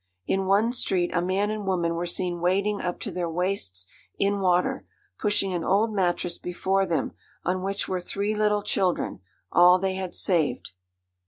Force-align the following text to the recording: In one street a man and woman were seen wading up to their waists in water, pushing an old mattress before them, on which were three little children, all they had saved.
In 0.25 0.47
one 0.47 0.73
street 0.73 1.11
a 1.13 1.21
man 1.21 1.51
and 1.51 1.67
woman 1.67 1.93
were 1.93 2.07
seen 2.07 2.39
wading 2.41 2.81
up 2.81 2.99
to 3.01 3.11
their 3.11 3.29
waists 3.29 3.85
in 4.17 4.39
water, 4.39 4.87
pushing 5.19 5.53
an 5.53 5.63
old 5.63 5.93
mattress 5.93 6.39
before 6.39 6.87
them, 6.87 7.11
on 7.45 7.61
which 7.61 7.87
were 7.87 7.99
three 8.01 8.33
little 8.33 8.63
children, 8.63 9.19
all 9.51 9.77
they 9.77 9.93
had 9.93 10.15
saved. 10.15 10.71